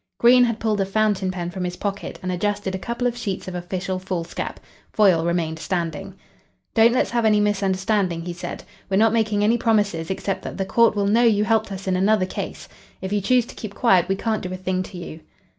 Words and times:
Green 0.19 0.45
had 0.45 0.59
pulled 0.59 0.81
a 0.81 0.85
fountain 0.87 1.29
pen 1.29 1.51
from 1.51 1.63
his 1.63 1.75
pocket 1.75 2.17
and 2.23 2.31
adjusted 2.31 2.73
a 2.73 2.79
couple 2.79 3.05
of 3.05 3.15
sheets 3.15 3.47
of 3.47 3.53
official 3.53 3.99
foolscap. 3.99 4.59
Foyle 4.91 5.23
remained 5.23 5.59
standing. 5.59 6.15
"Don't 6.73 6.91
let's 6.93 7.11
have 7.11 7.23
any 7.23 7.39
misunderstanding," 7.39 8.25
he 8.25 8.33
said. 8.33 8.63
"We're 8.89 8.97
not 8.97 9.13
making 9.13 9.43
any 9.43 9.59
promises 9.59 10.09
except 10.09 10.41
that 10.41 10.57
the 10.57 10.65
court 10.65 10.95
will 10.95 11.05
know 11.05 11.21
you 11.25 11.43
helped 11.43 11.71
us 11.71 11.85
in 11.87 11.95
another 11.95 12.25
case. 12.25 12.67
If 12.99 13.13
you 13.13 13.21
choose 13.21 13.45
to 13.45 13.55
keep 13.55 13.75
quiet 13.75 14.07
we 14.09 14.15
can't 14.15 14.41
do 14.41 14.51
a 14.51 14.57
thing 14.57 14.81
to 14.81 14.97
you." 14.97 15.19